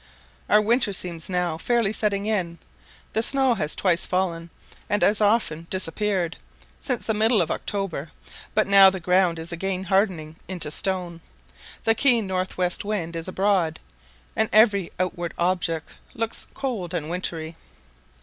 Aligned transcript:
Our 0.49 0.61
winter 0.61 0.93
seems 0.93 1.29
now 1.29 1.59
fairly 1.59 1.93
setting 1.93 2.25
in: 2.25 2.57
the 3.13 3.21
snow 3.21 3.53
has 3.53 3.75
twice 3.75 4.03
fallen, 4.03 4.49
and 4.89 5.03
as 5.03 5.21
often 5.21 5.67
disappeared, 5.69 6.37
since 6.81 7.05
the 7.05 7.13
middle 7.13 7.39
of 7.39 7.51
October; 7.51 8.09
but 8.55 8.65
now 8.65 8.89
the 8.89 8.99
ground 8.99 9.37
is 9.37 9.51
again 9.51 9.83
hardening 9.83 10.37
into 10.47 10.71
stone; 10.71 11.21
the 11.83 11.93
keen 11.93 12.25
north 12.25 12.57
west 12.57 12.83
wind 12.83 13.15
is 13.15 13.27
abroad; 13.27 13.79
and 14.35 14.49
every 14.51 14.91
outward 14.99 15.35
object 15.37 15.93
looks 16.15 16.47
cold 16.55 16.95
and 16.95 17.07
wintry. 17.07 17.55